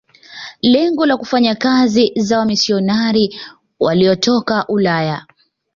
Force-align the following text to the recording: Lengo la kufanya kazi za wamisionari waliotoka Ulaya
Lengo 0.61 1.05
la 1.05 1.17
kufanya 1.17 1.55
kazi 1.55 2.11
za 2.15 2.39
wamisionari 2.39 3.39
waliotoka 3.79 4.67
Ulaya 4.67 5.25